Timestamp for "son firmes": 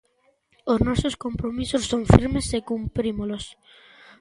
1.91-2.47